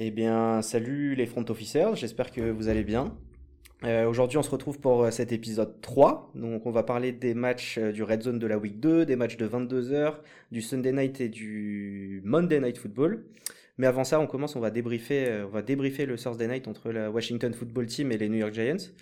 [0.00, 3.18] Eh bien, salut les front officers, j'espère que vous allez bien.
[3.82, 6.30] Euh, aujourd'hui, on se retrouve pour euh, cet épisode 3.
[6.36, 9.16] Donc, on va parler des matchs euh, du Red Zone de la Week 2, des
[9.16, 10.18] matchs de 22h,
[10.52, 13.24] du Sunday Night et du Monday Night Football.
[13.76, 16.92] Mais avant ça, on commence, on va débriefer, on va débriefer le Thursday Night entre
[16.92, 18.92] la Washington Football Team et les New York Giants.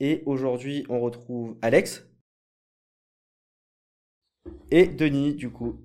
[0.00, 2.08] Et aujourd'hui, on retrouve Alex
[4.72, 5.83] et Denis, du coup.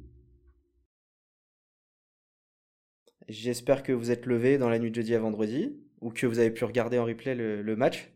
[3.30, 6.40] J'espère que vous êtes levé dans la nuit de jeudi à vendredi ou que vous
[6.40, 8.12] avez pu regarder en replay le, match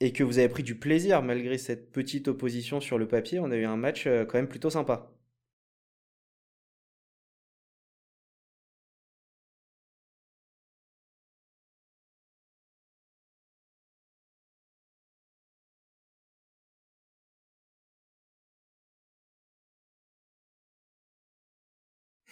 [0.00, 3.38] et que vous avez pris du plaisir malgré cette petite opposition sur le papier.
[3.38, 5.12] On a eu un match euh, quand même plutôt sympa.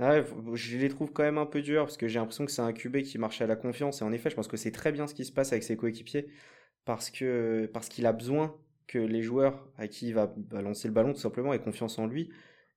[0.00, 2.62] Ouais, je les trouve quand même un peu durs parce que j'ai l'impression que c'est
[2.62, 4.00] un QB qui marche à la confiance.
[4.00, 5.76] Et en effet, je pense que c'est très bien ce qui se passe avec ses
[5.76, 6.28] coéquipiers
[6.84, 10.32] parce qu'il a besoin que les joueurs à qui il va
[10.62, 12.30] lancer le ballon tout simplement aient confiance en lui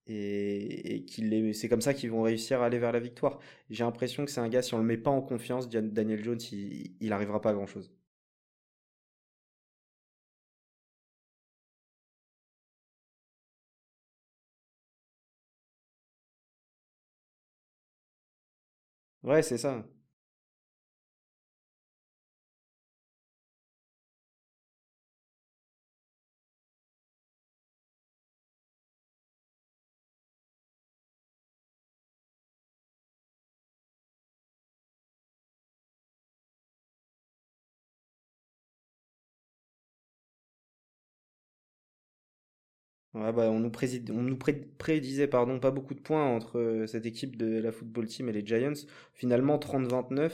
[0.07, 1.05] et,
[1.53, 3.39] c'est comme ça qu'ils vont réussir à aller vers la victoire.
[3.69, 6.39] J'ai l'impression que c'est un gars, si on le met pas en confiance, Daniel Jones,
[6.51, 7.91] il, il arrivera pas à grand chose.
[19.23, 19.83] Ouais, c'est ça.
[43.31, 43.71] Bah, on nous,
[44.09, 48.07] nous pré- prédisait pardon, pas beaucoup de points entre euh, cette équipe de la football
[48.07, 48.73] team et les Giants.
[49.13, 50.31] Finalement, 30-29,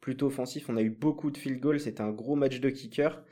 [0.00, 0.68] plutôt offensif.
[0.68, 1.80] On a eu beaucoup de field goals.
[1.80, 3.22] C'était un gros match de kicker.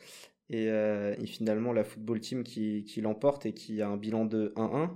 [0.51, 4.91] Et, euh, finalement, la football team qui, l'emporte et qui a un bilan de 1-1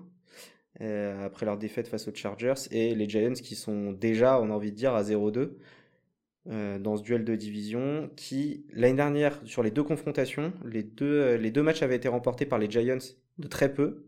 [0.80, 2.54] euh, après leur défaite face aux Chargers.
[2.70, 5.58] Et les Giants qui sont déjà, on a envie de dire, à 0-2
[6.50, 8.10] euh, dans ce duel de division.
[8.16, 12.70] Qui, l'année dernière, sur les deux confrontations, les deux matchs avaient été remportés par les
[12.70, 12.98] Giants
[13.38, 14.06] de très peu.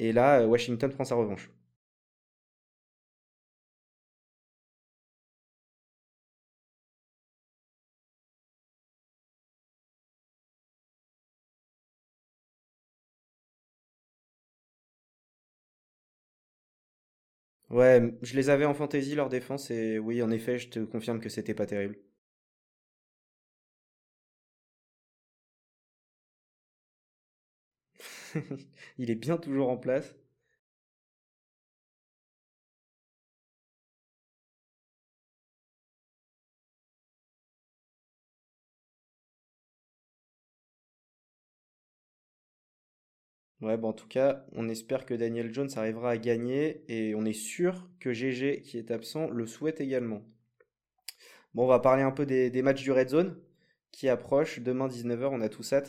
[0.00, 1.50] Et là, euh, Washington prend sa revanche.
[17.70, 21.18] Ouais, je les avais en fantasy leur défense et oui, en effet, je te confirme
[21.20, 21.96] que c'était pas terrible.
[28.98, 30.14] Il est bien toujours en place.
[43.62, 47.24] Ouais, bon, en tout cas, on espère que Daniel Jones arrivera à gagner et on
[47.24, 50.22] est sûr que GG, qui est absent, le souhaite également.
[51.54, 53.36] Bon, on va parler un peu des, des matchs du Red Zone
[53.92, 54.60] qui approchent.
[54.60, 55.82] Demain 19h, on a tout ça.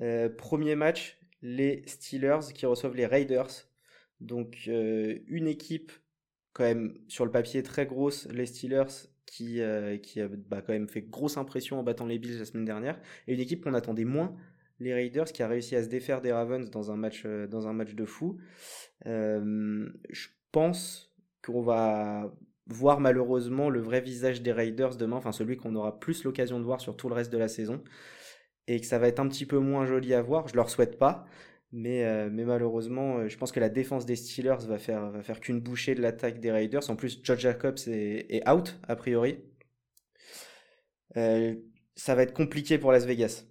[0.00, 3.68] Euh, premier match, les Steelers qui reçoivent les Raiders.
[4.20, 5.92] Donc euh, une équipe
[6.52, 10.72] quand même sur le papier très grosse, les Steelers qui, euh, qui a bah, quand
[10.72, 13.74] même fait grosse impression en battant les Bills la semaine dernière, et une équipe qu'on
[13.74, 14.36] attendait moins,
[14.78, 17.68] les Raiders qui a réussi à se défaire des Ravens dans un match, euh, dans
[17.68, 18.38] un match de fou.
[19.04, 22.32] je pense qu'on va
[22.66, 26.64] voir malheureusement le vrai visage des Raiders demain, enfin celui qu'on aura plus l'occasion de
[26.64, 27.82] voir sur tout le reste de la saison,
[28.68, 30.48] et que ça va être un petit peu moins joli à voir.
[30.48, 31.26] Je leur souhaite pas,
[31.72, 35.22] Mais, euh, mais malheureusement, euh, je pense que la défense des Steelers va faire, va
[35.22, 36.90] faire qu'une bouchée de l'attaque des Raiders.
[36.90, 39.38] En plus, George Jacobs est, est out, a priori.
[41.16, 41.54] Euh,
[41.96, 43.44] ça va être compliqué pour Las Vegas.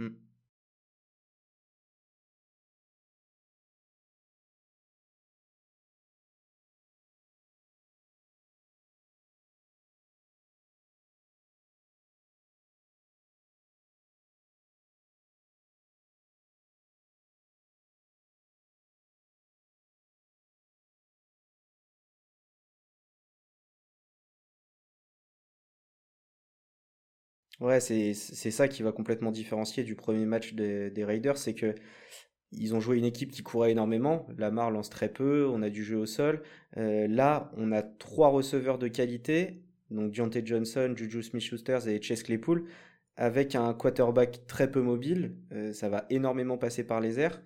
[0.00, 0.29] Mm.
[27.60, 31.74] Ouais, c'est ça qui va complètement différencier du premier match des, Raiders, c'est que
[32.52, 34.26] ils ont joué une équipe qui courait énormément.
[34.38, 36.42] Lamar lance très peu, on a du jeu au sol.
[36.78, 42.22] Euh, là, on a trois receveurs de qualité, donc Deontay Johnson, Juju Smith-Schuster et Chase
[42.24, 42.64] Claypool,
[43.16, 45.36] avec un quarterback très peu mobile.
[45.52, 47.40] Euh, ça va énormément passer par les airs.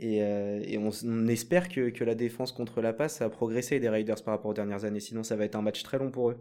[0.00, 0.62] Et, euh,
[1.04, 4.50] on espère que, que la défense contre la passe a progressé des Raiders par rapport
[4.50, 5.00] aux dernières années.
[5.00, 6.38] Sinon, ça va être un match très long pour eux.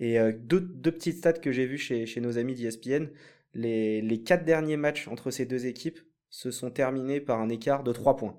[0.00, 0.60] Et euh, deux,
[0.92, 3.08] petites stats que j'ai vues chez, chez nos amis d'ESPN.
[3.54, 6.00] Les, les quatre derniers matchs entre ces deux équipes
[6.30, 8.38] se sont terminés par un écart de 3 points.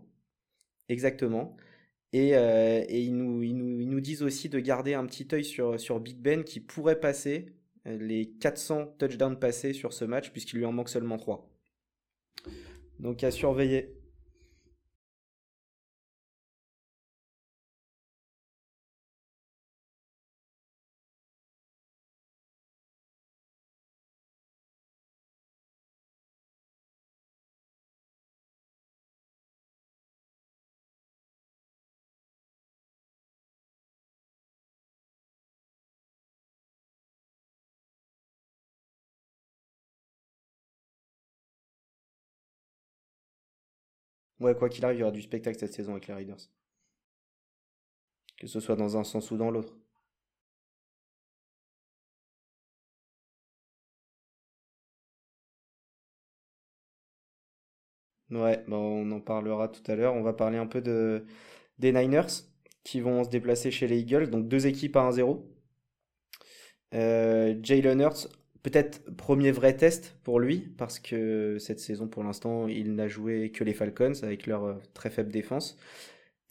[0.88, 1.57] Exactement.
[2.13, 5.27] Et, euh, et ils nous, ils nous, ils nous disent aussi de garder un petit
[5.33, 7.53] œil sur, sur Big Ben qui pourrait passer
[7.88, 11.50] euh, les 400 touchdowns passés sur ce match puisqu'il lui en manque seulement 3.
[13.00, 13.98] Donc à surveiller.
[44.39, 46.50] Ouais, quoi qu'il arrive, il y aura du spectacle cette saison avec les Raiders.
[48.39, 49.77] Que ce soit dans un sens ou dans l'autre.
[58.31, 60.13] Ouais, bah on en parlera tout à l'heure.
[60.16, 61.25] On va parler un peu de,
[61.80, 62.28] des Niners
[62.83, 64.30] qui vont se déplacer chez les Eagles.
[64.31, 65.45] Donc deux équipes à 1-0.
[66.94, 68.28] Euh, Jalen Hurts,
[68.63, 73.51] peut-être premier vrai test pour lui, parce que cette saison, pour l'instant, il n'a joué
[73.51, 75.78] que les Falcons avec leur euh, très faible défense.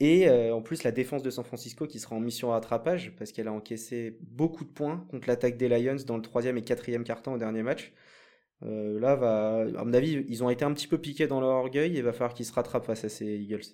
[0.01, 3.33] Et euh, en plus, la défense de San Francisco qui sera en mission rattrapage, parce
[3.33, 7.05] qu'elle a encaissé beaucoup de points contre l'attaque des Lions dans le troisième et quatrième
[7.05, 7.93] quart-temps au dernier match.
[8.65, 9.13] Euh, là,
[9.79, 12.05] à mon avis, ils ont été un petit peu piqués dans leur orgueil et il
[12.05, 13.65] va falloir qu'ils se rattrapent face à ces Eagles.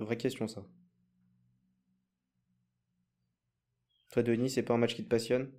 [0.00, 0.64] Vraie question, ça.
[4.12, 5.50] Toi, Denis, c'est pas un match qui te passionne?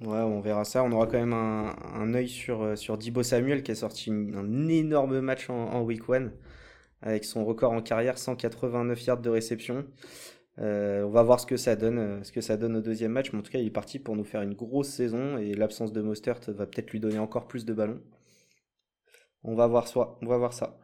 [0.00, 0.82] Ouais, on verra ça.
[0.84, 4.10] On aura quand même un, un œil sur, euh, sur Dibo Samuel qui a sorti
[4.10, 6.32] un énorme match en, week one
[7.02, 9.86] avec son record en carrière, 189 yards de réception.
[10.60, 13.12] Euh, on va voir ce que ça donne, euh, ce que ça donne au deuxième
[13.12, 15.54] match, mais en tout cas, il est parti pour nous faire une grosse saison et
[15.54, 18.00] l'absence de Mostert va peut-être lui donner encore plus de ballons.
[19.44, 20.18] On va voir ça.
[20.22, 20.76] On va voir ça.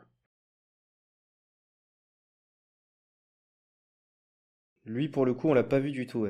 [4.85, 6.26] Lui, pour le coup, on l'a pas vu du tout.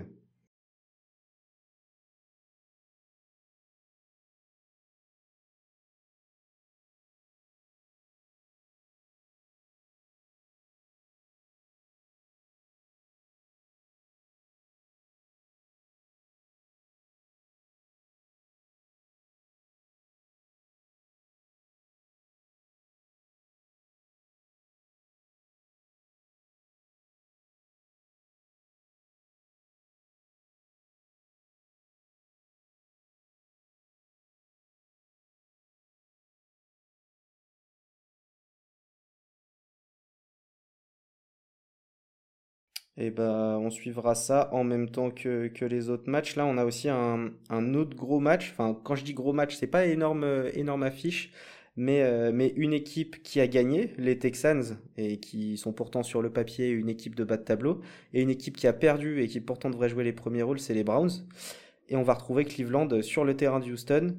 [43.01, 46.37] Et bah, on suivra ça en même temps que, les autres matchs.
[46.37, 48.51] Là, on a aussi un, un autre gros match.
[48.53, 51.33] Enfin, quand je dis gros match, c'est pas énorme, euh, énorme affiche,
[51.77, 56.21] mais, euh, mais une équipe qui a gagné, les Texans, et qui sont pourtant sur
[56.21, 57.81] le papier une équipe de bas de tableau,
[58.13, 60.75] et une équipe qui a perdu et qui pourtant devrait jouer les premiers rôles, c'est
[60.75, 61.27] les Browns.
[61.89, 64.15] Et on va retrouver Cleveland sur le terrain de Houston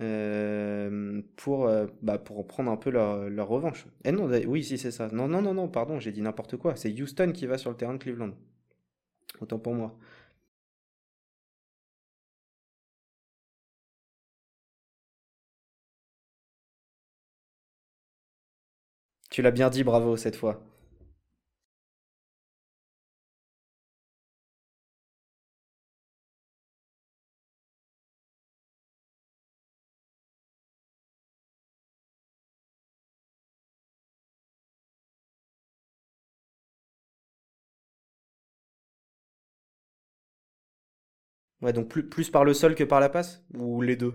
[0.00, 3.86] euh, pour, euh, bah, pour en prendre un peu leur, leur revanche.
[4.04, 5.08] Eh non, oui, si c'est ça.
[5.12, 6.76] Non, non, non, non, pardon, j'ai dit n'importe quoi.
[6.76, 8.32] C'est Houston qui va sur le terrain de Cleveland.
[9.40, 9.96] Autant pour moi.
[19.30, 20.60] Tu l'as bien dit, bravo cette fois.
[41.62, 43.44] Ouais, donc plus, par le sol que par la passe?
[43.54, 44.14] Ou les deux?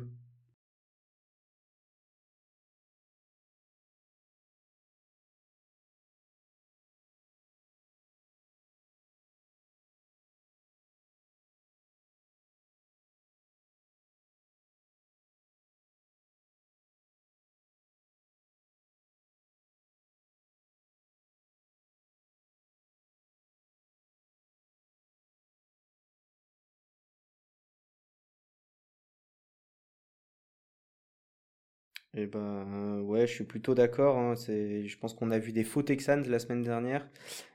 [32.15, 34.17] Eh ben, ouais, je suis plutôt d'accord.
[34.17, 37.08] hein, c'est, je pense qu'on a vu des faux Texans la semaine dernière.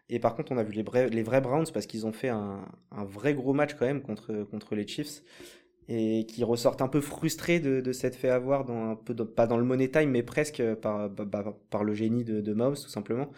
[0.08, 0.82] Et par contre, on a vu les
[1.22, 4.86] vrais, Browns parce qu'ils ont fait un, vrai gros match quand même contre, contre les
[4.86, 5.22] Chiefs.
[5.88, 9.46] Et qui ressortent un peu frustrés de, de s'être fait avoir dans un peu, pas
[9.46, 12.74] dans le money time, mais presque par, bah, bah, par le génie de, de Mahomes,
[12.76, 13.30] tout simplement.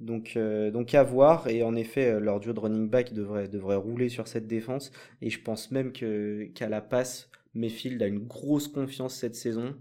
[0.00, 1.48] Donc, euh, donc à voir.
[1.48, 4.92] Et en effet, euh, leur duo de running back devrait, devrait rouler sur cette défense.
[5.22, 9.74] Et je pense même que, qu'à la passe, Mayfield a une grosse confiance cette saison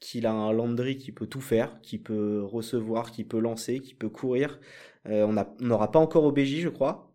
[0.00, 3.94] qu'il a un Landry qui peut tout faire, qui peut recevoir, qui peut lancer, qui
[3.94, 4.60] peut courir.
[5.06, 7.12] Euh, on n'aura pas encore OBJ, je crois,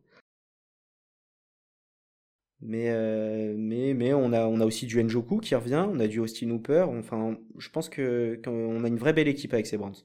[2.62, 6.86] mais, euh, mais, on a, aussi du Njoku qui revient, on a du Austin Hooper.
[6.90, 9.96] Enfin, je pense qu'on a une vraie belle équipe avec ces Browns.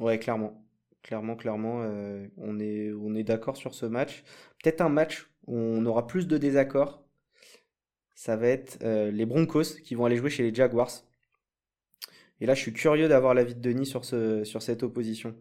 [0.00, 0.62] Ouais, clairement.
[1.02, 4.24] Clairement, clairement, euh, on est, d'accord sur ce match.
[4.62, 7.04] Peut-être un match où on aura plus de désaccords.
[8.14, 10.90] Ça va être euh, les Broncos qui vont aller jouer chez les Jaguars.
[12.40, 15.34] Et là, je suis curieux d'avoir l'avis de Denis sur cette opposition.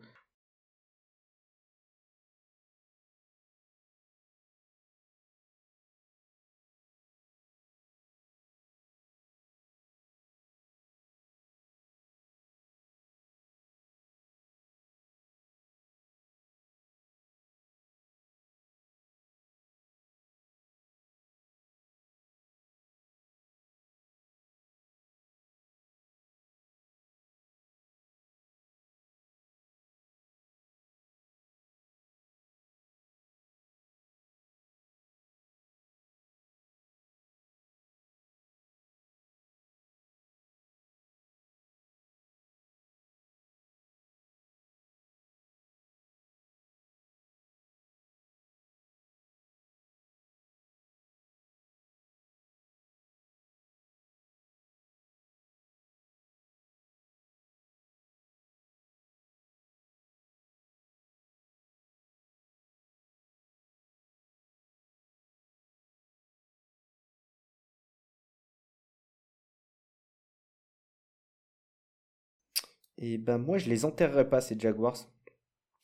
[72.98, 74.98] Et ben moi, je les enterrerai pas, ces Jaguars,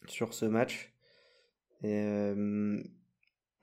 [0.08, 0.94] sur ce match.
[1.84, 2.82] Euh,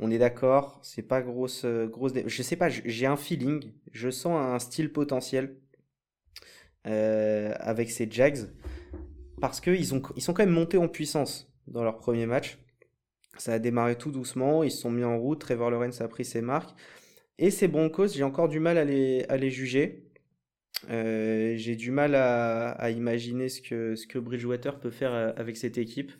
[0.01, 2.13] on est d'accord, c'est pas grosse, euh, grosse.
[2.27, 5.57] Je sais pas, j'ai un feeling, je sens un style potentiel
[6.87, 8.39] euh, avec ces Jags
[9.41, 12.59] parce qu'ils ils sont quand même montés en puissance dans leur premier match.
[13.39, 16.25] Ça a démarré tout doucement, ils se sont mis en route, Trevor Lawrence a pris
[16.25, 16.77] ses marques.
[17.39, 20.08] Et ces Broncos, j'ai encore du mal à les juger.
[20.91, 25.57] Euh, j'ai du mal à, imaginer ce que, ce que Bridgewater peut faire euh, avec
[25.57, 26.13] cette équipe.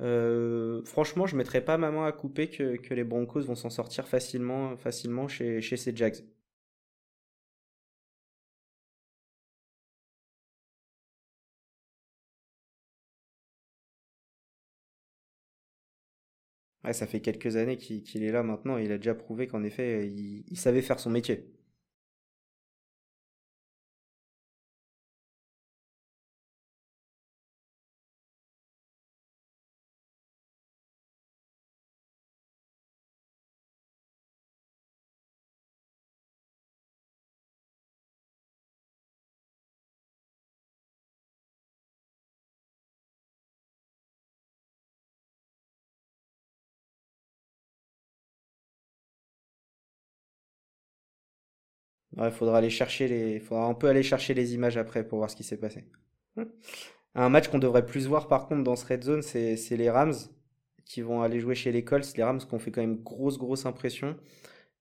[0.00, 3.70] Euh, franchement, je mettrais pas ma main à couper que, que les Broncos vont s'en
[3.70, 6.24] sortir facilement, facilement chez, chez ces Jags.
[16.84, 19.62] Ouais, ça fait quelques années qu'il est là maintenant et il a déjà prouvé qu'en
[19.64, 21.46] effet, il savait faire son métier.
[52.18, 55.30] Ouais, faudra aller chercher les, faudra un peu aller chercher les images après pour voir
[55.30, 55.84] ce qui s'est passé.
[57.14, 60.14] Un match qu'on devrait plus voir par contre dans ce red zone, c'est les Rams
[60.84, 62.16] qui vont aller jouer chez les Colts.
[62.16, 64.16] Les Rams qui ont fait quand même grosse grosse impression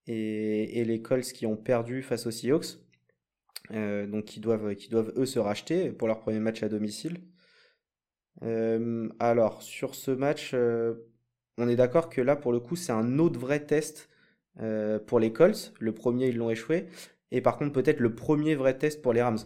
[0.07, 2.79] et, les Colts qui ont perdu face aux Seahawks.
[3.71, 4.73] Euh, donc qui doivent
[5.17, 7.19] eux se racheter pour leur premier match à domicile.
[8.43, 10.93] Euh, alors sur ce match, euh,
[11.57, 14.09] on est d'accord que là pour le coup c'est un autre vrai test
[15.05, 15.73] pour les Colts.
[15.79, 16.87] Le premier ils l'ont échoué
[17.31, 19.39] et par contre peut-être le premier vrai test pour les Rams.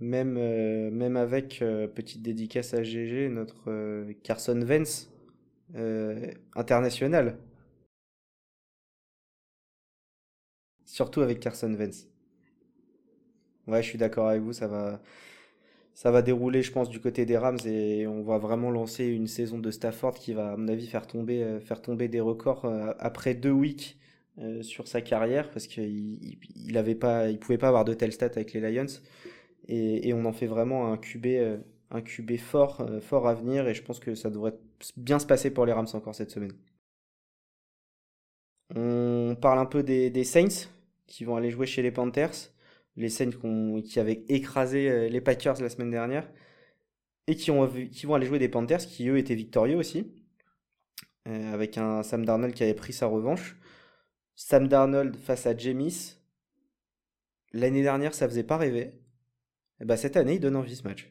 [0.00, 4.58] Même, euh, même avec euh, petite dédicace à GG, notre euh, Carson
[5.76, 7.36] euh, international.
[10.84, 12.06] Surtout avec Carson Wentz.
[13.66, 15.00] Ouais, je suis d'accord avec vous, ça va,
[15.94, 19.26] ça va dérouler, je pense, du côté des Rams et on va vraiment lancer une
[19.26, 22.66] saison de Stafford qui va, à mon avis, faire tomber, faire tomber des records
[22.98, 23.98] après deux weeks
[24.62, 28.60] sur sa carrière parce qu'il il, il pouvait pas avoir de telles stats avec les
[28.60, 28.86] Lions
[29.70, 31.58] et, on en fait vraiment un QB, euh,
[31.90, 32.02] un
[32.38, 34.54] fort, euh, fort à venir et je pense que ça devrait
[34.96, 36.52] bien se passer pour les Rams encore cette semaine.
[38.74, 40.68] On parle un peu des, Saints
[41.06, 42.52] qui vont aller jouer chez les Panthers.
[42.96, 43.30] Les Saints
[43.84, 46.30] qui avaient écrasé euh, les Packers la semaine dernière
[47.26, 50.12] et qui, ont, qui vont aller jouer des Panthers qui eux étaient victorieux aussi,
[51.26, 53.56] avec un Sam Darnold qui avait pris sa revanche.
[54.34, 56.16] Sam Darnold face à Jameis,
[57.52, 59.00] l'année dernière ça faisait pas rêver.
[59.80, 61.10] Bah cette année il donne envie ce match.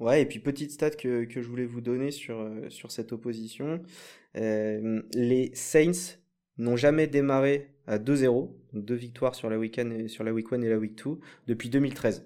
[0.00, 3.12] Ouais, et puis petite stat que, que je voulais vous donner sur, euh, sur cette
[3.12, 3.80] opposition.
[4.36, 6.18] Euh, les Saints
[6.58, 10.52] n'ont jamais démarré à 2-0, donc deux victoires sur la week et, sur la week
[10.52, 12.24] 1 et la week 2 depuis 2013.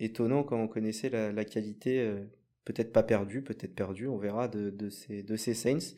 [0.00, 2.24] Étonnant quand on connaissait la, la qualité, euh,
[2.64, 5.94] peut-être pas perdue, peut-être perdue, on verra, de, de ces, de ces Saints.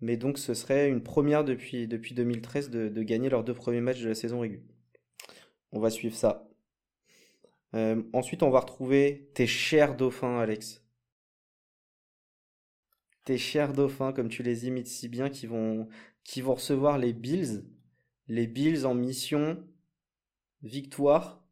[0.00, 3.80] Mais donc ce serait une première depuis, depuis 2013 de, de gagner leurs deux premiers
[3.80, 4.77] matchs de la saison régulière.
[5.72, 6.48] On va suivre ça.
[7.74, 10.82] Euh, ensuite, on va retrouver tes chers dauphins, Alex.
[13.24, 15.88] Tes chers dauphins, comme tu les imites si bien, qui vont,
[16.44, 17.64] recevoir les Bills.
[18.28, 19.62] Les Bills en mission
[20.62, 21.44] victoire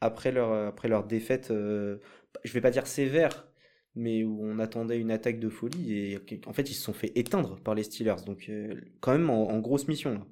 [0.00, 1.98] après leur, après leur défaite, euh,
[2.44, 3.48] je vais pas dire sévère,
[3.94, 5.92] mais où on attendait une attaque de folie.
[5.94, 8.24] Et en fait, ils se sont fait éteindre par les Steelers.
[8.26, 10.26] Donc, euh, quand même en, en grosse mission, là.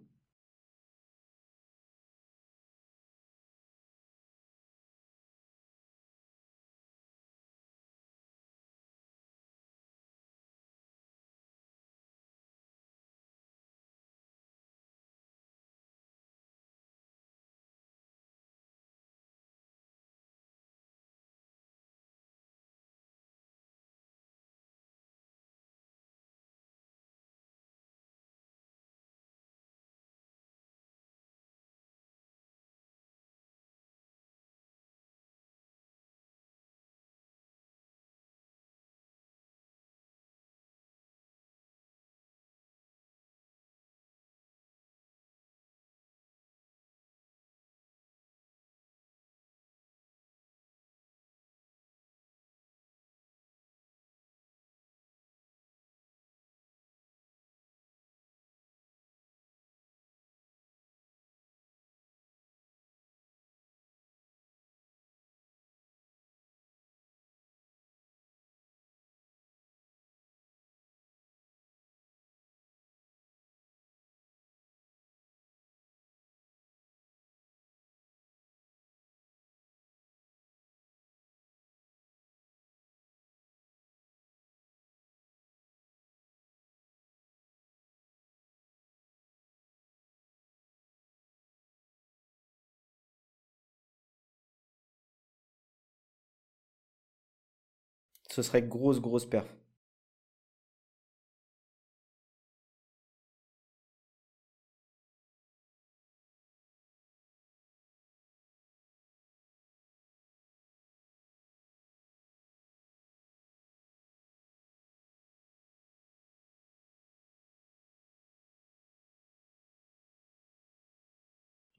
[98.31, 99.49] Ce serait grosse, grosse perf.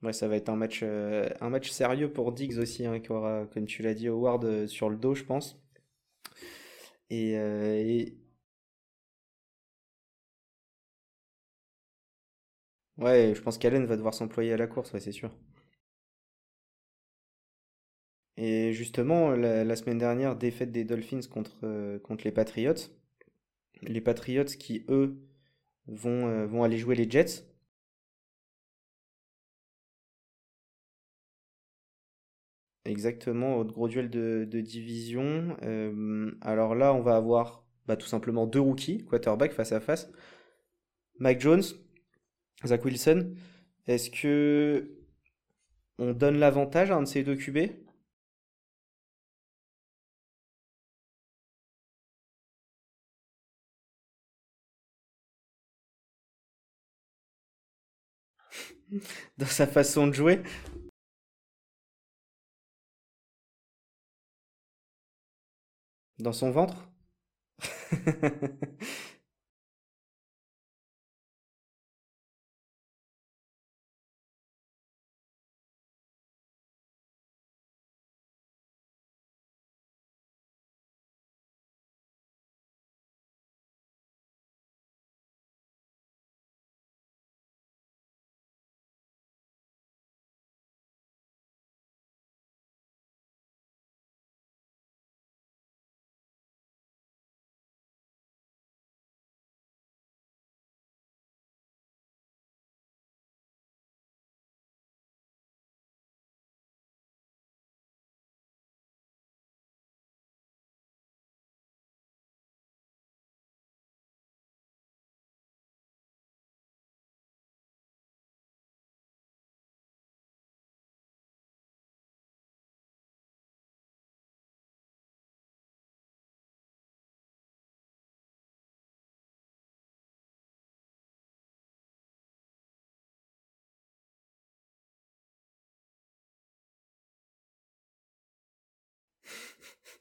[0.02, 3.10] Ouais, ça va être un match, euh, un match sérieux pour Diggs aussi, hein, qui
[3.12, 5.56] aura, comme tu l'as dit, Howard euh, sur le dos, je pense.
[7.10, 8.18] Et, euh, et-
[12.98, 15.30] ouais, je pense qu'Allen va devoir s'employer à la course, ouais, c'est sûr.
[18.38, 22.72] Et justement, la, semaine dernière, défaite des Dolphins contre, euh, contre les Patriots.
[23.82, 25.18] Les Patriots qui, eux,
[25.88, 27.47] vont, euh, vont aller jouer les Jets.
[32.88, 35.56] Exactement, autre gros duel de, division.
[35.62, 40.10] Euh, alors là, on va avoir bah, tout simplement deux rookies, quarterback face à face.
[41.18, 41.62] Mike Jones,
[42.64, 43.34] Zach Wilson.
[43.86, 44.90] Est-ce que
[45.98, 47.58] on donne l'avantage à un de ces deux QB?
[59.38, 60.40] dans sa façon de jouer,
[66.18, 66.88] dans son ventre?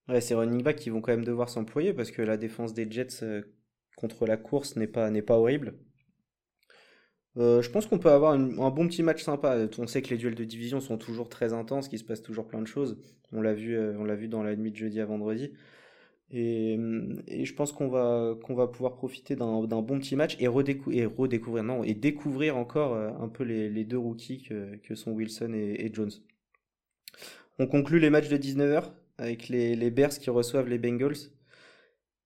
[0.07, 2.89] Ouais, ces running backs qui vont quand même devoir s'employer parce que la défense des
[2.89, 3.41] Jets euh,
[3.97, 5.75] contre la course n'est pas, horrible.
[7.37, 9.67] Euh, je pense qu'on peut avoir un bon petit match sympa.
[9.79, 12.47] On sait que les duels de division sont toujours très intenses, qu'il se passe toujours
[12.47, 12.99] plein de choses.
[13.31, 15.53] On l'a vu, euh, on l'a vu dans la nuit de jeudi à vendredi.
[16.33, 20.47] Et, hum, et je pense qu'on va, va pouvoir profiter d'un bon petit match et,
[20.47, 24.95] redécou- et redécouvrir, non, et découvrir encore euh, un peu les, les deux rookies que,
[24.95, 26.11] sont Wilson et, Jones.
[27.57, 31.15] On conclut les matchs de 19h avec les, les Bears qui reçoivent les Bengals.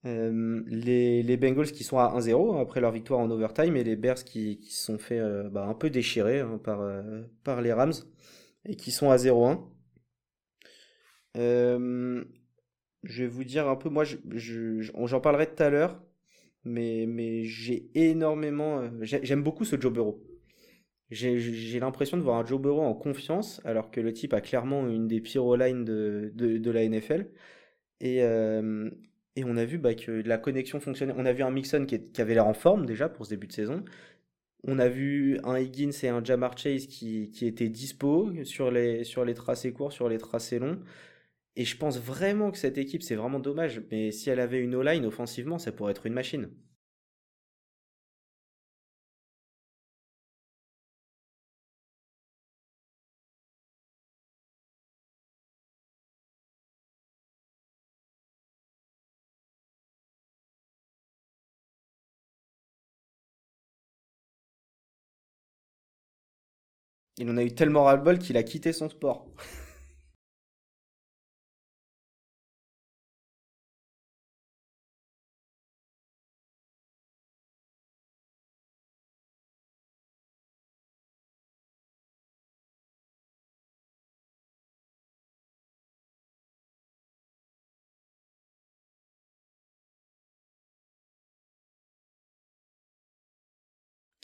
[0.06, 3.84] Euh, les, les Bengals qui sont à 1-0 hein, après leur victoire en overtime et
[3.84, 7.24] les Bears qui, qui se sont fait euh, bah, un peu déchirer hein, par, euh,
[7.44, 7.94] par les Rams
[8.66, 9.60] et qui sont à 0-1.
[13.04, 16.02] Je vais vous dire un peu, moi je, je- je- j'en parlerai tout à l'heure,
[16.66, 20.24] mais, mais j'ai énormément, euh, j'ai- j'aime beaucoup ce Joe Burrow.
[21.12, 24.88] J'ai l'impression de voir un Joe Burrow en confiance alors que le type a clairement
[24.90, 27.30] une des pires O-line de, de, la NFL.
[28.02, 28.90] Et, euh,
[29.38, 31.14] et on a vu bah, que la connexion fonctionnait.
[31.18, 33.48] On a vu un Mixon qui, qui avait l'air en forme déjà pour ce début
[33.48, 33.86] de saison.
[34.64, 39.04] On a vu un Higgins et un Jamar Chase qui, qui étaient dispo sur les,
[39.04, 40.80] sur les tracés courts, sur les tracés longs.
[41.58, 43.82] Et je pense vraiment que cette équipe, c'est vraiment dommage.
[43.92, 46.50] Mais si elle avait une O-line offensivement, ça pourrait être une machine.
[67.20, 69.28] Il en a eu tellement ras-le-bol qu'il a quitté son sport.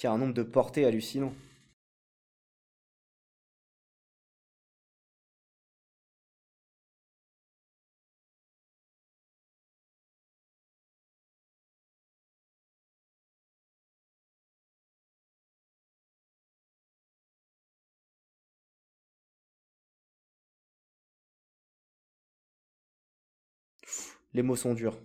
[0.07, 1.33] Un nombre de portées hallucinant.
[24.33, 24.97] Les mots sont durs.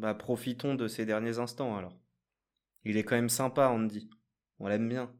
[0.00, 1.94] Bah profitons de ces derniers instants alors.
[2.86, 4.08] Il est quand même sympa, Andy.
[4.58, 5.12] On l'aime bien.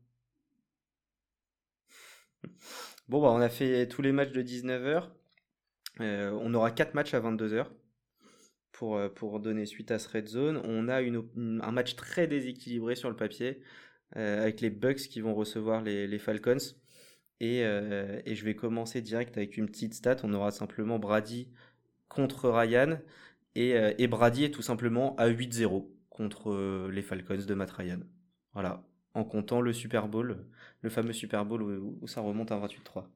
[3.09, 5.11] Bon bah on a fait tous les matchs de 19h.
[5.99, 7.67] on aura 4 matchs à 22h
[8.73, 10.63] pour, euh, pour donner suite à ce red zone.
[10.65, 13.61] On a un match très déséquilibré sur le papier
[14.17, 16.57] euh, avec les Bucks qui vont recevoir les, Falcons.
[17.43, 20.17] Euh, et je vais commencer direct avec une petite stat.
[20.23, 21.51] On aura simplement Brady
[22.09, 22.99] contre Ryan.
[23.55, 27.73] Et, euh, et Brady est tout simplement à 8-0 contre euh, les Falcons de Matt.
[28.55, 28.83] Voilà.
[29.15, 30.47] En comptant le Super Bowl,
[30.83, 33.11] le fameux Super Bowl où, où ça remonte à 28-3.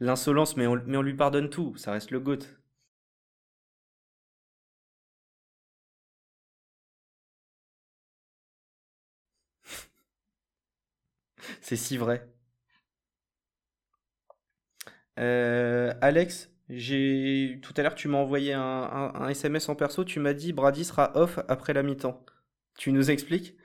[0.00, 1.76] L'insolence, mais on, mais on lui pardonne tout.
[1.76, 2.38] Ça reste le GOAT.
[11.60, 12.26] C'est si vrai.
[15.18, 20.20] Euh, Alex, j'ai tout à l'heure tu m'as envoyé un, un SMS en perso, tu
[20.20, 22.24] m'as dit Brady sera off après la mi-temps.
[22.78, 23.56] Tu nous expliques?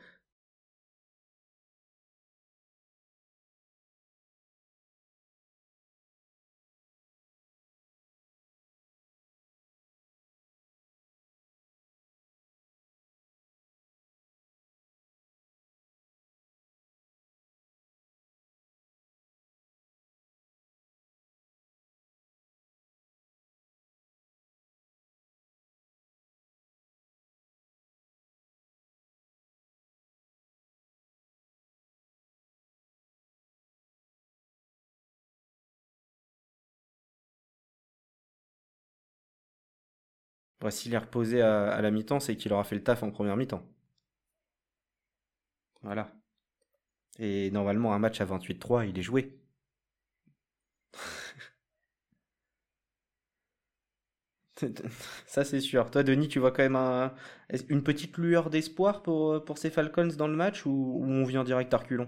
[40.72, 43.64] S'il est reposé à, la mi-temps, c'est qu'il aura fait le taf en première mi-temps.
[45.84, 46.12] Voilà.
[47.18, 49.40] Et normalement, un match à 28-3, il est joué.
[55.28, 55.90] Ça, c'est sûr.
[55.92, 57.14] Toi, Denis, tu vois quand même un-
[57.70, 61.44] une petite lueur d'espoir pour, pour ces Falcons dans le match ou, ou on vient
[61.44, 62.08] direct à reculons?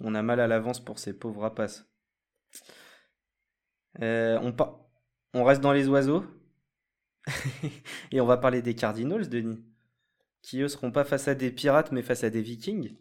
[0.00, 1.86] On a mal à l'avance pour ces pauvres rapaces.
[4.00, 4.54] Euh, on,
[5.34, 6.24] on reste dans les oiseaux
[8.12, 9.64] et on va parler des Cardinals, Denis,
[10.42, 12.96] qui eux seront pas face à des pirates mais face à des Vikings.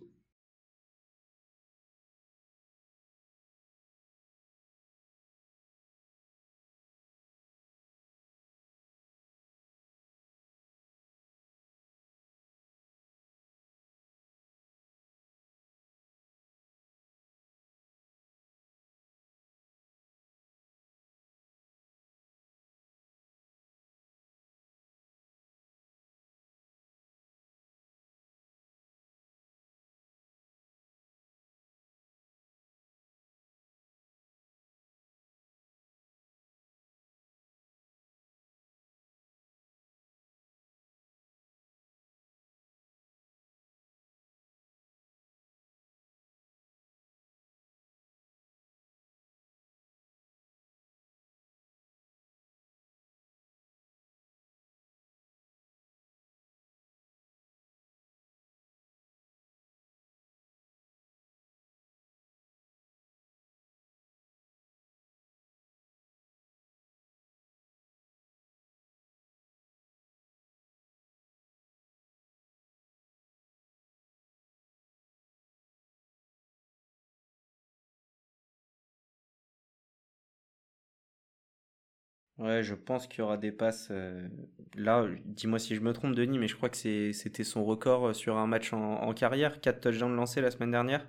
[82.37, 83.87] Ouais, je pense qu'il y aura des passes.
[83.91, 84.27] euh,
[84.75, 88.13] Là, dis-moi si je me trompe, Denis, mais je crois que c'était son record euh,
[88.13, 89.59] sur un match en, carrière.
[89.59, 91.07] 4 touchdowns lancés la semaine dernière.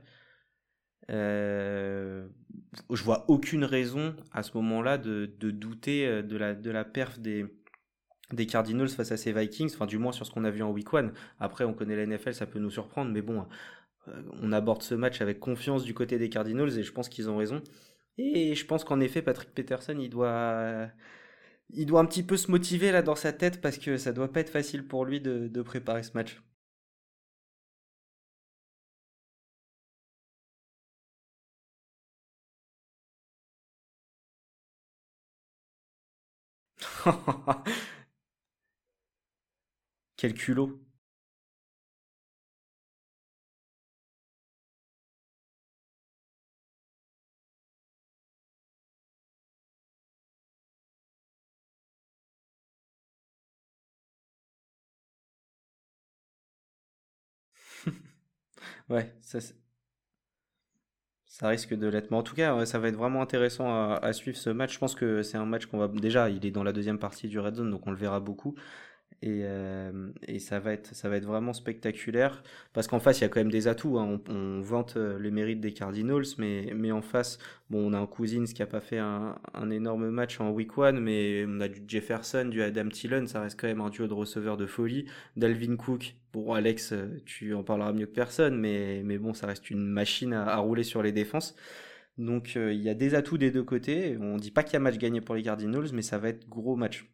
[1.10, 2.28] Euh,
[2.90, 7.18] Je vois aucune raison à ce moment-là de, douter euh, de la, de la perf
[7.18, 7.46] des,
[8.32, 10.70] des Cardinals face à ces Vikings, enfin du moins sur ce qu'on a vu en
[10.72, 11.12] Week 1.
[11.40, 13.46] Après, on connaît la NFL, ça peut nous surprendre, mais bon,
[14.42, 17.36] on aborde ce match avec confiance du côté des Cardinals et je pense qu'ils ont
[17.36, 17.62] raison.
[18.18, 20.88] Et je pense qu'en effet, Patrick Peterson, il doit,
[21.70, 24.30] il doit un petit peu se motiver là dans sa tête parce que ça doit
[24.32, 26.42] pas être facile pour lui de, préparer ce match.
[40.16, 40.78] Quel culot.
[58.88, 59.38] Ouais, ça,
[61.26, 62.10] ça risque de l'être.
[62.10, 64.74] Mais en tout cas, ça va être vraiment intéressant à suivre ce match.
[64.74, 65.88] Je pense que c'est un match qu'on va...
[65.88, 68.54] Déjà, il est dans la deuxième partie du Red Zone, donc on le verra beaucoup.
[69.20, 72.42] Et, euh, et ça va être, ça va être vraiment spectaculaire.
[72.72, 73.98] Parce qu'en face, il y a quand même des atouts.
[73.98, 74.20] hein.
[74.28, 77.38] On, vante euh, les mérites des Cardinals, mais, mais en face,
[77.68, 79.36] bon, on a un Cousins qui a pas fait un,
[79.70, 83.60] énorme match en Week 1, mais on a du Jefferson, du Adam Thielen, ça reste
[83.60, 85.06] quand même un duo de receveurs de folie.
[85.36, 89.46] Dalvin Cook, bon, Alex, euh, tu en parleras mieux que personne, mais, mais bon, ça
[89.48, 91.56] reste une machine à, rouler sur les défenses.
[92.18, 94.16] Donc il y a des atouts des deux côtés.
[94.20, 96.48] On dit pas qu'il y a match gagné pour les Cardinals, mais ça va être
[96.48, 97.06] gros match.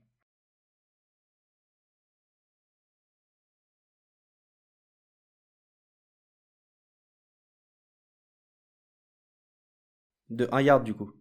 [10.28, 11.12] De un yard du coup.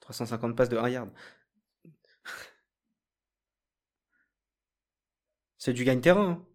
[0.00, 1.10] 350 passes de un yard.
[5.58, 6.28] C'est du gagne-terrain.
[6.28, 6.46] hein.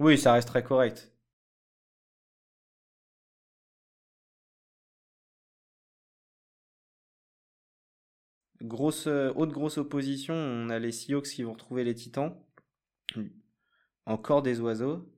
[0.00, 1.12] Oui, ça reste très correct.
[8.62, 12.36] Grosse, euh, autre grosse opposition, on a les Seahawks qui vont retrouver les Titans.
[14.06, 15.08] Encore des oiseaux,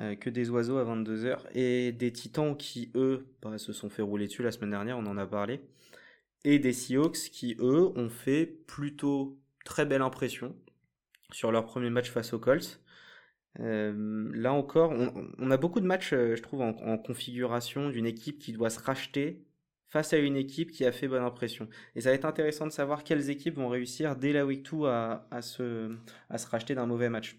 [0.00, 1.46] euh, que des oiseaux à 22 heures.
[1.54, 5.06] Et des Titans qui, eux, bah, se sont fait rouler dessus la semaine dernière, on
[5.06, 5.60] en a parlé.
[6.44, 10.56] Et des Seahawks qui, eux, ont fait plutôt très belle impression
[11.32, 12.80] sur leur premier match face aux Colts.
[13.60, 14.92] Euh, là encore,
[15.38, 19.44] on, a beaucoup de matchs, je trouve, en configuration d'une équipe qui doit se racheter
[19.94, 21.68] face à une équipe qui a fait bonne impression.
[21.94, 24.86] Et ça va être intéressant de savoir quelles équipes vont réussir dès la week 2
[24.86, 25.96] à, se
[26.50, 27.38] racheter d'un mauvais match.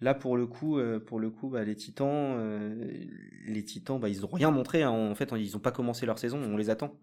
[0.00, 3.04] Là, pour le coup, euh, pour le coup, bah, les Titans, euh,
[3.46, 4.84] les Titans, bah, ils n'ont rien montré.
[4.84, 4.90] hein.
[4.90, 6.38] En fait, ils n'ont pas commencé leur saison.
[6.40, 6.96] On les attend.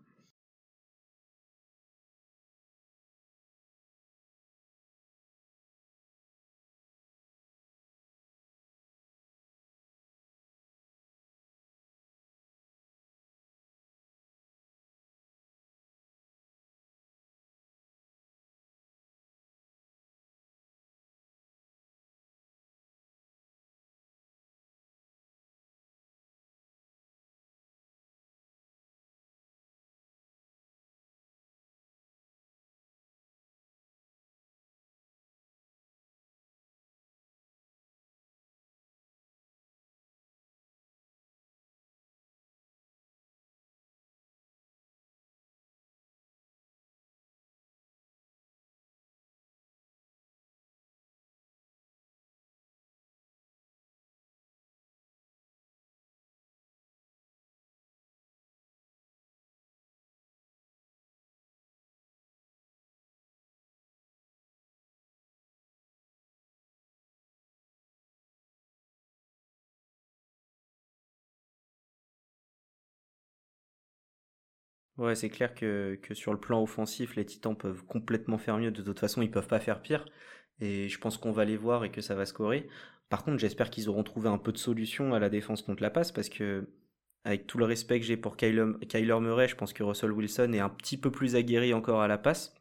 [74.97, 78.71] Ouais, c'est clair que, que sur le plan offensif, les Titans peuvent complètement faire mieux.
[78.71, 80.05] De toute façon, ils peuvent pas faire pire.
[80.59, 82.67] Et je pense qu'on va les voir et que ça va scorer.
[83.09, 85.89] Par contre, j'espère qu'ils auront trouvé un peu de solution à la défense contre la
[85.89, 86.69] passe parce que,
[87.25, 90.59] avec tout le respect que j'ai pour Kyler, Murray, je pense que Russell Wilson est
[90.59, 92.55] un petit peu plus aguerri encore à la passe.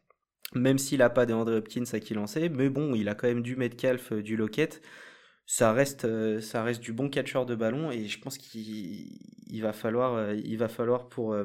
[0.53, 2.49] Même s'il a pas DeAndre Hopkins à qui lancer.
[2.49, 4.81] Mais bon, il a quand même du Metcalf, euh, du Lockett.
[5.45, 9.07] Ça reste, euh, ça reste du bon catcheur de ballon et je pense qu'il
[9.47, 11.35] il va falloir, euh, il va falloir pour,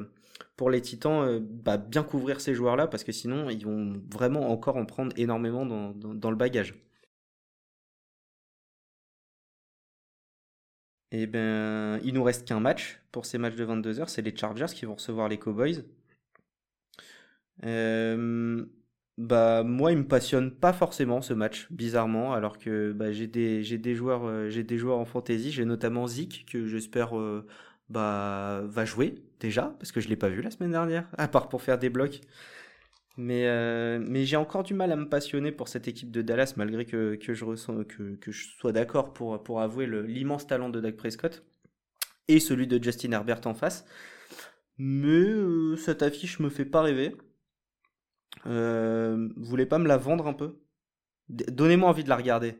[0.55, 4.51] pour les Titans euh, bah, bien couvrir ces joueurs-là parce que sinon ils vont vraiment
[4.51, 6.75] encore en prendre énormément dans, le bagage.
[11.11, 14.35] Et ben, il nous reste qu'un match pour ces matchs de 22 heures, c'est les
[14.35, 15.83] Chargers qui vont recevoir les Cowboys.
[17.63, 18.65] Euh,
[19.17, 23.63] bah moi il me passionne pas forcément ce match, bizarrement, alors que bah, j'ai des
[23.63, 27.11] j'ai des joueurs euh, j'ai des joueurs en fantasy, j'ai notamment Zik que j'espère
[27.89, 31.49] bah va jouer déjà parce que je l'ai pas vu la semaine dernière, à part
[31.49, 32.21] pour faire des blocs.
[33.17, 36.53] Mais euh, mais j'ai encore du mal à me passionner pour cette équipe de Dallas
[36.55, 40.69] malgré que, que je ressens que, que je sois d'accord pour pour avouer l'immense talent
[40.69, 41.43] de Dak Prescott
[42.27, 43.85] et celui de Justin Herbert en face.
[44.77, 47.15] Mais euh, cette affiche me fait pas rêver.
[48.45, 50.59] Euh, vous voulez pas me la vendre un peu?
[51.29, 52.59] Donnez-moi envie de la regarder.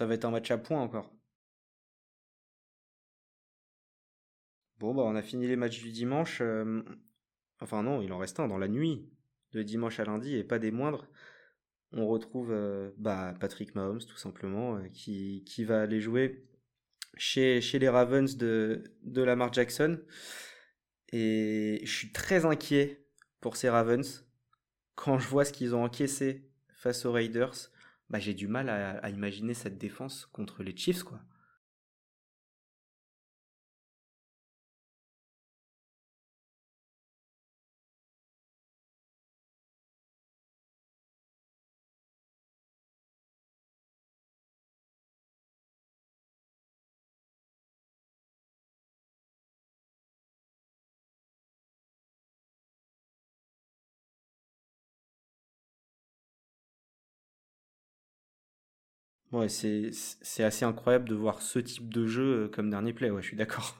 [0.00, 1.12] Ça va être un match à points encore.
[4.78, 6.38] Bon, bah, on a fini les matchs du dimanche.
[6.40, 6.82] euh,
[7.60, 9.10] Enfin, non, il en reste un dans la nuit
[9.52, 11.06] de dimanche à lundi et pas des moindres.
[11.92, 16.48] On retrouve euh, bah, Patrick Mahomes, tout simplement, euh, qui, qui va aller jouer
[17.18, 20.00] chez, les Ravens de, de Lamar Jackson.
[21.12, 23.04] Et je suis très inquiet
[23.42, 24.26] pour ces Ravens.
[24.94, 27.70] Quand je vois ce qu'ils ont encaissé face aux Raiders,
[28.10, 31.20] bah, j'ai du mal à, à imaginer cette défense contre les Chiefs, quoi.
[59.32, 63.22] Ouais, c'est assez incroyable de voir ce type de jeu euh, comme dernier play, ouais,
[63.22, 63.76] je suis d'accord.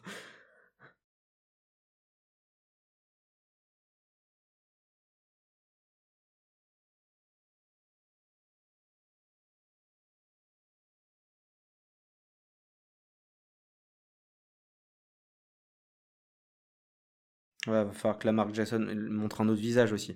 [17.66, 18.80] Ouais, va falloir que la marque Jason
[19.10, 20.14] montre un autre visage aussi.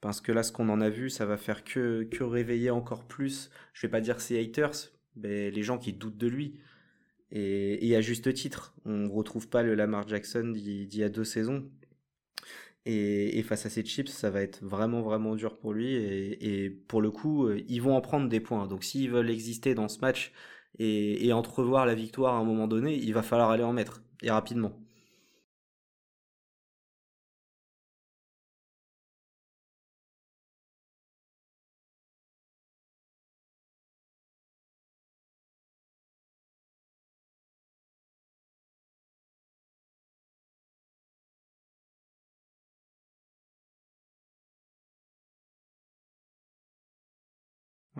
[0.00, 3.04] Parce que là, ce qu'on en a vu, ça va faire que, que réveiller encore
[3.04, 6.60] plus, je vais pas dire ses haters, mais les gens qui doutent de lui.
[7.32, 11.70] Et, à juste titre, on retrouve pas le Lamar Jackson d'il y a deux saisons.
[12.86, 15.94] Et, face à ces chips, ça va être vraiment vraiment dur pour lui.
[15.94, 18.66] Et, pour le coup, euh, ils vont en prendre des points.
[18.66, 20.32] Donc s'ils veulent exister dans ce match
[20.78, 24.02] et entrevoir la victoire à un moment donné, il va falloir aller en mettre.
[24.22, 24.72] Et rapidement.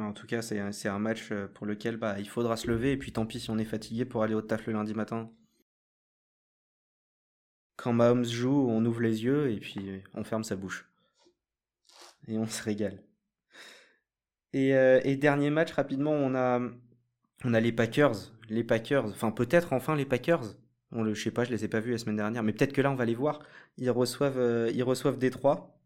[0.00, 2.92] En tout cas, c'est un- match euh, pour lequel bah, il faudra se lever.
[2.92, 5.30] Et puis tant pis si on est fatigué pour aller au taf le lundi matin.
[7.74, 10.88] Quand Mahomes joue, on ouvre les yeux et puis on ferme sa bouche.
[12.28, 13.02] Et on se régale.
[14.52, 16.60] Et, euh, dernier match, rapidement, on a,
[17.44, 18.32] les Packers.
[18.48, 20.42] Les Packers, enfin peut-être enfin les Packers.
[20.92, 22.72] On le, je sais pas, je les ai pas vus la semaine dernière, mais peut-être
[22.72, 23.40] que là on va les voir.
[23.78, 25.78] Ils reçoivent, euh, ils reçoivent Détroit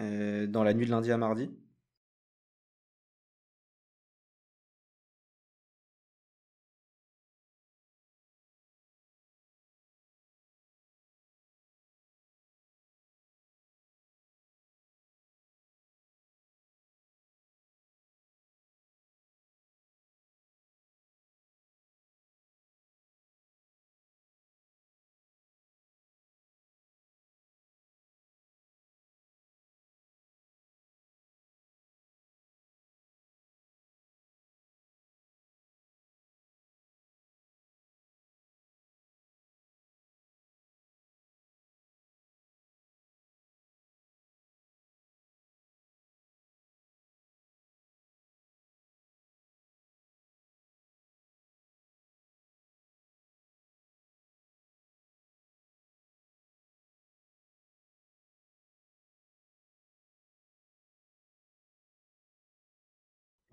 [0.00, 1.50] euh, dans la nuit de lundi à mardi.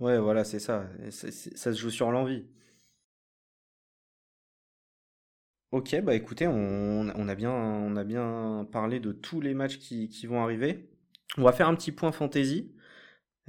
[0.03, 0.85] Ouais, voilà, c'est ça.
[1.11, 2.43] Ça se joue sur l'envie.
[5.71, 10.27] Ok, bah écoutez, on, a bien, on a bien parlé de tous les matchs qui,
[10.27, 10.89] vont arriver.
[11.37, 12.75] On va faire un petit point fantasy.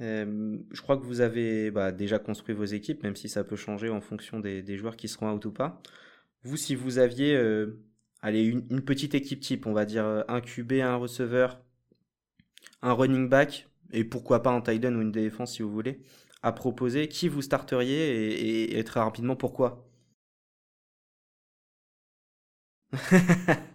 [0.01, 3.57] Euh, je crois que vous avez bah, déjà construit vos équipes, même si ça peut
[3.57, 5.83] changer en fonction des, joueurs qui seront out ou pas.
[6.45, 7.83] Vous, si vous aviez euh,
[8.23, 11.61] allez, une, une petite équipe type, on va dire euh, un QB, un receveur,
[12.83, 16.01] un running back, et pourquoi pas un tight end ou une défense si vous voulez,
[16.45, 17.97] à proposer, qui vous starteriez
[18.33, 19.85] et, et- et très rapidement pourquoi?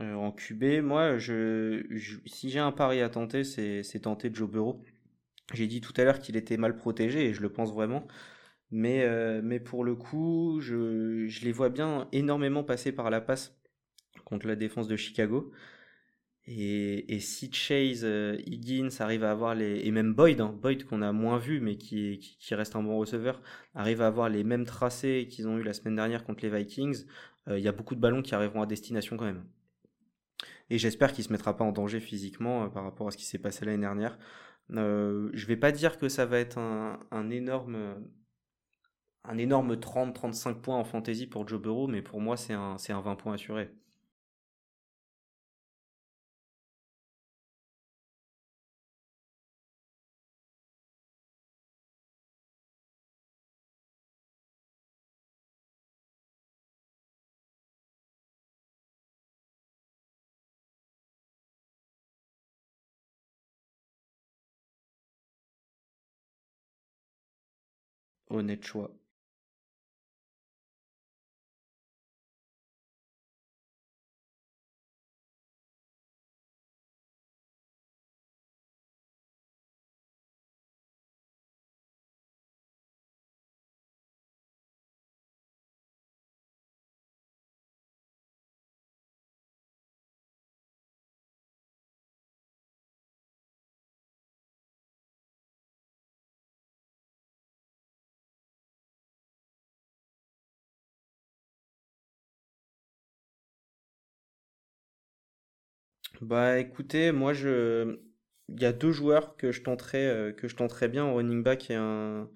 [0.00, 4.82] Euh, en QB, moi, si j'ai un pari à tenter, c'est tenter Joe Burrow.
[5.54, 8.06] J'ai dit tout à l'heure qu'il était mal protégé et je le pense vraiment.
[8.70, 13.58] Mais, euh, pour le coup, je, les vois bien énormément passer par la passe
[14.24, 15.52] contre la défense de Chicago.
[16.46, 19.80] Et, si Chase, euh, Higgins arrive à avoir les.
[19.86, 22.98] Et même Boyd, hein, Boyd qu'on a moins vu, mais qui, qui, reste un bon
[22.98, 23.42] receveur,
[23.74, 27.04] arrive à avoir les mêmes tracés qu'ils ont eu la semaine dernière contre les Vikings,
[27.50, 29.44] il y a beaucoup de ballons qui arriveront à destination quand même.
[30.70, 33.24] Et j'espère qu'il se mettra pas en danger physiquement euh, par rapport à ce qui
[33.24, 34.18] s'est passé l'année dernière.
[34.72, 37.96] Euh, je vais pas dire que ça va être un, énorme
[39.24, 42.92] un énorme 30-35 points en fantasy pour Joe Burrow, mais pour moi c'est un, c'est
[42.92, 43.70] un 20 points assuré.
[68.38, 68.90] Honnête choix.
[106.20, 107.98] Bah écoutez, moi je
[108.48, 111.42] il y a deux joueurs que je tenterais euh, que je tenterais bien en running
[111.42, 112.28] back et un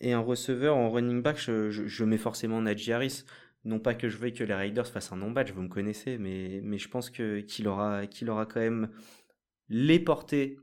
[0.00, 3.24] et receveur en running back, je, mets forcément Najee Harris.
[3.64, 6.60] Non pas que je veuille que les Raiders fassent un non-badge, vous me connaissez, mais,
[6.62, 8.90] mais je pense que qu'il aura qu'il aura quand même
[9.68, 10.58] les portées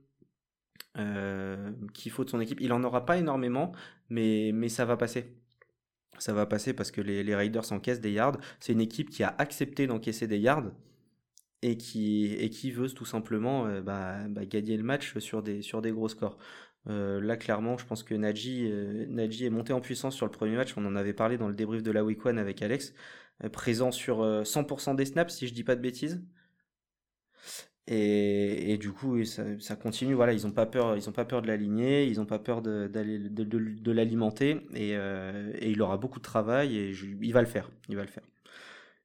[0.98, 2.62] euh, qu'il faut de son équipe.
[2.62, 3.74] Il en aura pas énormément,
[4.10, 5.36] mais mais ça va passer.
[6.20, 8.38] Ça va passer parce que les, les Raiders encaissent des yards.
[8.60, 10.72] C'est une équipe qui a accepté d'encaisser des yards
[11.64, 15.62] et qui, et qui veut tout simplement euh, bah, bah, gagner le match sur des,
[15.62, 16.38] sur des gros scores.
[16.90, 20.56] Euh, là, clairement, je pense que Nadji, euh, est monté en puissance sur le premier
[20.56, 20.74] match.
[20.78, 22.94] On en avait parlé dans le débrief de la Week One avec Alex.
[23.44, 26.22] Euh, présent sur euh, 100% des snaps, si je dis pas de bêtises.
[27.88, 30.14] Et, et du coup, ça, continue.
[30.14, 32.62] Voilà, ils ont pas peur, ils ont pas peur de l'aligner, ils ont pas peur
[32.62, 34.62] de, de, de, l'alimenter.
[34.74, 36.92] Et, et il aura beaucoup de travail et
[37.22, 37.70] il va le faire.
[37.90, 38.24] Il va le faire.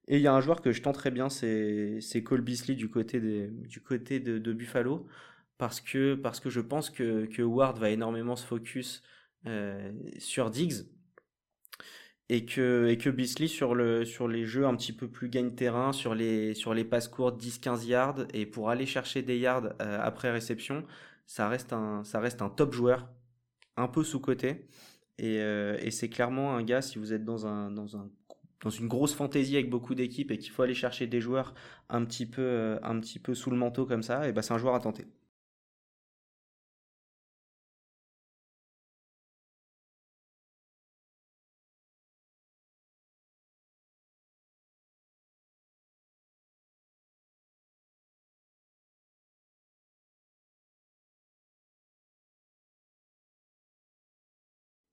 [0.08, 2.88] Et il y a un joueur que je tente très bien, c'est Cole Beasley du
[2.90, 5.06] côté du côté de, Buffalo,
[5.58, 9.02] parce que parce que je pense que que Ward va énormément se focus
[9.46, 10.86] euh, sur Diggs
[12.30, 15.92] et que et que Beasley sur le sur les jeux un petit peu plus gagne-terrain,
[15.92, 19.98] sur les sur les passes courtes 10-15 yards et pour aller chercher des yards euh,
[20.02, 20.84] après réception,
[21.26, 23.08] ça reste un ça reste un top joueur,
[23.76, 24.68] un peu sous-coté.
[25.18, 28.08] Et, euh, et c'est clairement un gars, si vous êtes dans un, dans un,
[28.62, 31.54] dans une grosse fantaisie avec beaucoup d'équipes et qu'il faut aller chercher des joueurs
[31.88, 34.54] un petit peu, euh, un petit peu sous le manteau comme ça, et ben c'est
[34.54, 35.06] un joueur à tenter.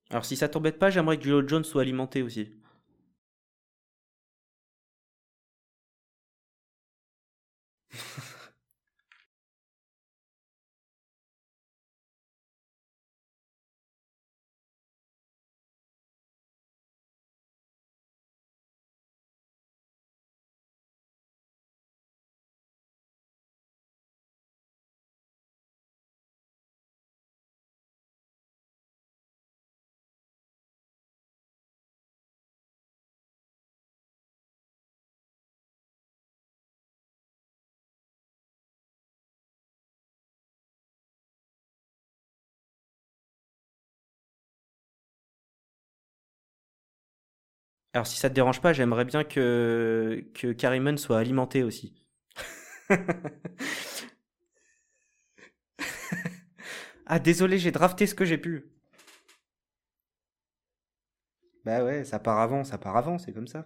[0.09, 2.49] Alors si ça t'embête pas, j'aimerais que Julio Jones soit alimenté aussi.
[47.95, 51.95] Alors si ça te dérange pas, j'aimerais bien que, que soit alimenté aussi.
[57.07, 58.65] Ah désolé, j'ai drafté ce que j'ai pu.
[61.65, 63.65] Bah ouais, ça part avant, ça part avant, c'est comme ça.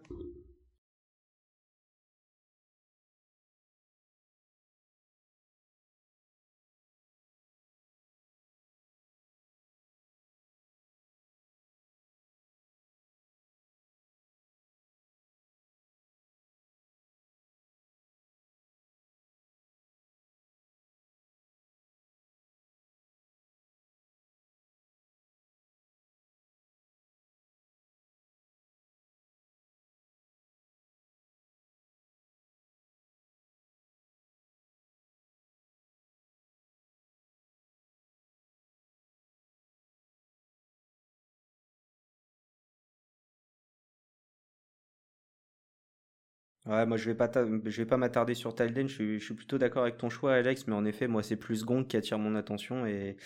[46.70, 49.98] Ouais, moi je vais pas vais pas m'attarder sur Talden, je suis, plutôt d'accord avec
[49.98, 53.18] ton choix Alex, mais en effet moi c'est plus Gong qui attire mon attention et,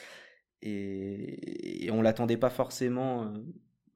[0.62, 3.30] et, et on l'attendait pas forcément, euh,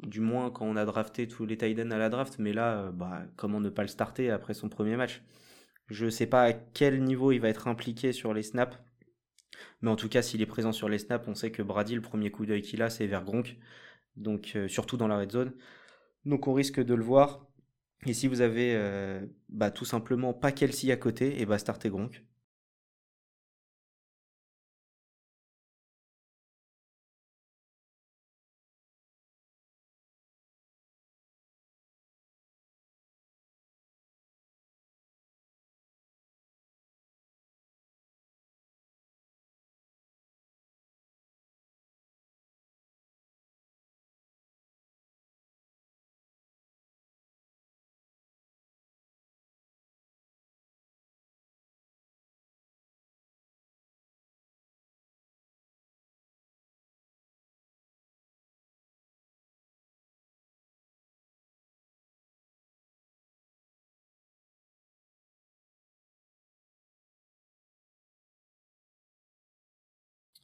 [0.02, 2.92] du moins quand on a drafté tous les Titans à la draft, mais là euh,
[2.92, 5.24] bah comment ne pas le starter après son premier match?
[5.88, 8.78] Je sais pas à quel niveau il va être impliqué sur les snaps,
[9.82, 12.02] mais en tout cas s'il est présent sur les snaps, on sait que Brady le
[12.02, 13.58] premier coup d'œil qu'il a c'est vers Gronk,
[14.18, 15.54] donc euh, surtout dans la red zone.
[16.26, 17.47] Donc on risque de le voir.
[18.06, 21.90] Et si vous avez euh, bah, tout simplement pas Kelsey à côté, et bah startez
[21.90, 22.24] Gronk.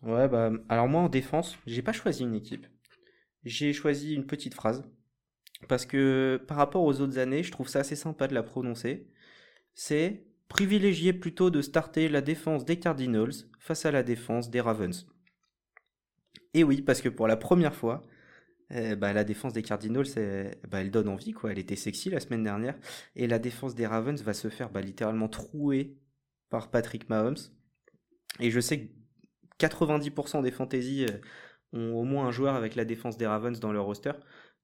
[0.04, 2.68] Ouais, bah alors moi en défense, j'ai pas choisi une équipe.
[3.45, 4.84] J'ai choisi une petite phrase.
[5.70, 9.08] Parce que par rapport aux autres années, je trouve ça assez sympa de la prononcer.
[9.76, 15.08] C'est privilégier plutôt de starter la défense des Cardinals face à la défense des Ravens.
[16.54, 18.04] Et oui, parce que pour la première fois,
[18.72, 20.08] Euh, bah, la défense des Cardinals,
[20.70, 21.51] bah, elle donne envie, quoi.
[21.51, 22.76] Elle était sexy la semaine dernière.
[23.16, 25.97] Et la défense des Ravens va se faire bah, littéralement trouer
[26.49, 27.38] par Patrick Mahomes.
[28.39, 28.89] Et je sais que
[29.58, 31.20] 90% des fantaisies euh,
[31.74, 34.14] ont au moins un joueur avec la défense des Ravens dans leur roster.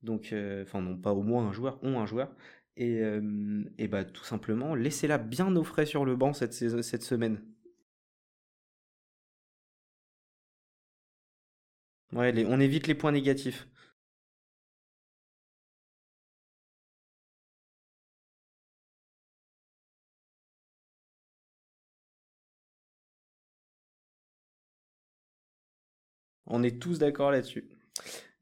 [0.04, 2.32] Donc, euh, enfin, non pas au moins un joueur, ont un joueur.
[2.78, 7.04] Et, euh, et bah, tout simplement, laissez-la bien au frais sur le banc cette, cette
[7.04, 7.42] semaine.
[12.14, 13.68] Ouais, on évite les points négatifs.
[26.50, 27.70] On est tous d'accord là-dessus.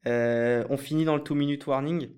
[0.08, 2.10] Euh, on finit dans le two-minute warning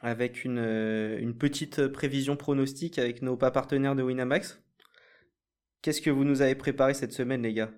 [0.00, 4.60] avec une, euh, une petite prévision pronostique avec nos pas partenaires de Winamax.
[5.82, 7.70] Qu'est-ce que vous nous avez préparé cette semaine, les gars?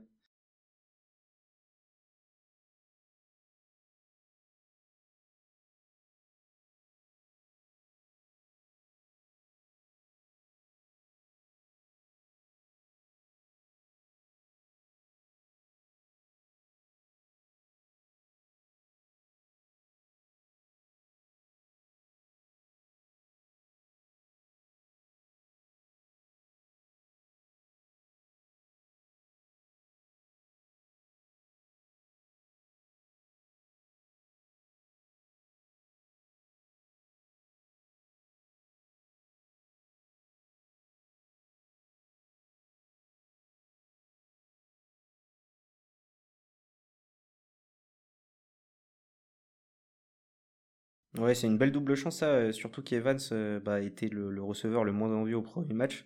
[51.18, 54.84] Ouais, c'est une belle double chance, ça, euh, surtout qu'Evans euh, bah, était le, receveur
[54.84, 56.04] le moins en vue au premier match.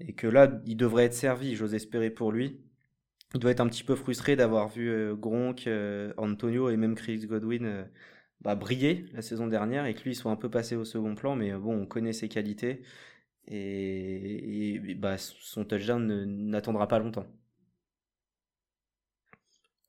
[0.00, 2.60] Et que là, il devrait être servi, j'ose espérer pour lui.
[3.34, 5.68] Il doit être un petit peu frustré d'avoir vu euh, Gronk,
[6.18, 7.88] Antonio et même Chris Godwin
[8.42, 11.36] bah, briller la saison dernière et que lui soit un peu passé au second plan.
[11.36, 12.82] Mais bon, on connaît ses qualités
[13.48, 17.26] et, bah, son touchdown ne- n'attendra pas longtemps.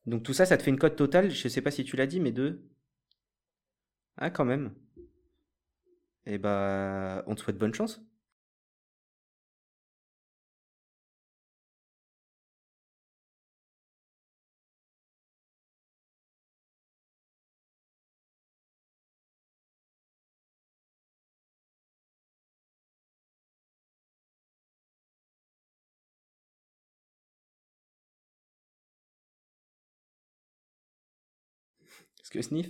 [0.06, 2.06] Donc tout ça, ça te fait une cote totale, je sais pas si tu l'as
[2.06, 2.62] dit, mais de...
[4.18, 4.74] Ah, quand même.
[6.26, 8.02] Et bah, on te souhaite bonne chance.
[32.16, 32.68] Parce que Sniff,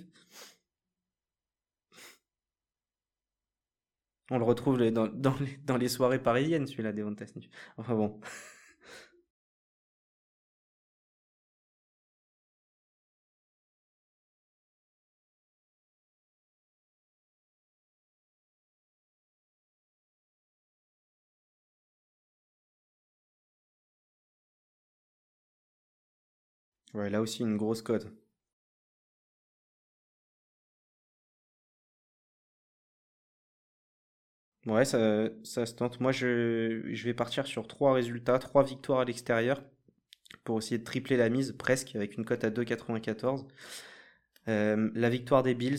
[4.30, 7.48] on le retrouve dans, les, soirées parisiennes, celui-là, Devonta Sniff.
[7.76, 8.20] Enfin bon.
[26.94, 28.08] Ouais, là aussi, une grosse cote.
[34.66, 36.00] Ouais, ça, se tente.
[36.00, 39.62] Moi, je, vais partir sur trois résultats, trois victoires à l'extérieur
[40.44, 43.46] pour essayer de tripler la mise, presque, avec une cote à 2,94.
[44.48, 45.78] Euh, la victoire des Bills,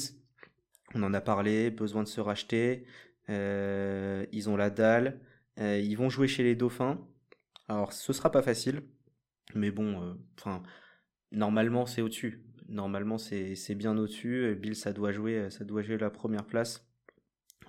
[0.95, 2.85] on en a parlé, besoin de se racheter.
[3.29, 5.19] Euh, ils ont la dalle.
[5.59, 7.05] Euh, ils vont jouer chez les Dauphins.
[7.67, 8.83] Alors, ce sera pas facile,
[9.55, 10.17] mais bon,
[11.31, 12.43] normalement, c'est au-dessus.
[12.69, 14.55] Normalement, c'est bien au-dessus.
[14.55, 16.87] Bills, ça doit jouer, ça doit jouer la première place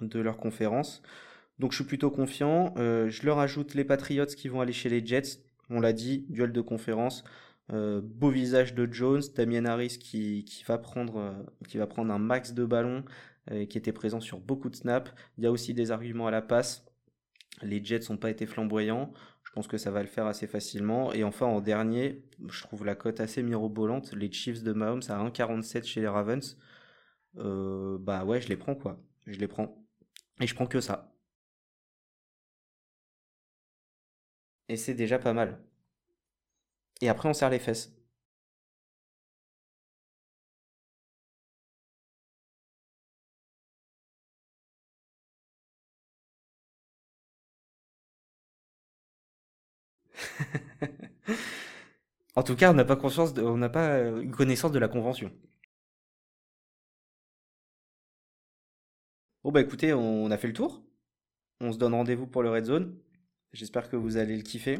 [0.01, 1.03] de leur conférence.
[1.59, 2.74] Donc je suis plutôt confiant.
[2.76, 5.42] Euh, je leur ajoute les Patriots qui vont aller chez les Jets.
[5.70, 7.24] On l'a dit, duel de conférence.
[7.72, 11.32] Euh, beau visage de Jones, Damien Harris qui, qui, va prendre, euh,
[11.68, 13.05] qui va prendre un max de ballons,
[13.70, 15.11] qui était présent sur beaucoup de snaps.
[15.38, 16.84] Il y a aussi des arguments à la passe.
[17.62, 19.11] Les Jets n'ont pas été flamboyants.
[19.42, 21.14] Je pense que ça va le faire assez facilement.
[21.14, 24.12] Et enfin, en dernier, je trouve la cote assez mirobolante.
[24.12, 26.59] Les Chiefs de Mahomes à 1,47 chez les Ravens.
[27.34, 29.01] bah ouais, je les prends quoi.
[29.26, 29.88] Je les prends.
[30.41, 31.12] Et je prends que ça.
[34.70, 35.59] Et c'est déjà pas mal.
[37.01, 37.93] Et après, on serre les fesses.
[52.36, 55.30] En tout cas, on n'a pas conscience on n'a pas euh, connaissance de la convention.
[59.49, 60.84] Bon bah écoutez, on a fait le tour.
[61.62, 63.01] On se donne rendez-vous pour le Red Zone.
[63.55, 64.78] J'espère que vous allez le kiffer.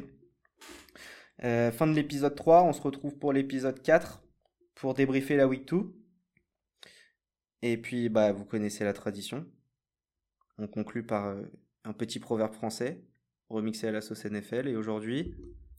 [1.43, 4.23] Euh, fin de l'épisode 3, on se retrouve pour l'épisode 4
[4.75, 5.91] pour débriefer la week 2.
[7.63, 9.47] Et puis bah vous connaissez la tradition.
[10.59, 11.45] On conclut par euh,
[11.85, 13.03] un petit proverbe français
[13.49, 15.35] remixé à la sauce NFL et aujourd'hui,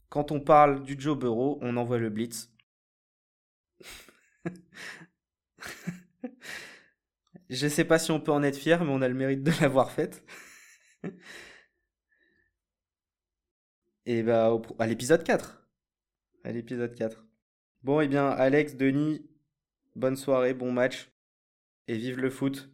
[0.08, 2.52] quand on parle du Joe Burrow, on envoie le blitz.
[7.50, 9.50] Je sais pas si on peut en être fier, mais on a le mérite de
[9.60, 10.24] l'avoir faite.
[14.06, 15.68] Et bah, à l'épisode 4.
[16.44, 17.26] À l'épisode 4.
[17.82, 19.28] Bon, et eh bien, Alex, Denis,
[19.96, 21.10] bonne soirée, bon match.
[21.88, 22.70] Et vive le foot.